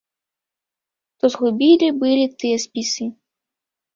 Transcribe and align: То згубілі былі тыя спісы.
То 1.19 1.25
згубілі 1.33 1.89
былі 2.01 2.25
тыя 2.39 2.57
спісы. 2.65 3.05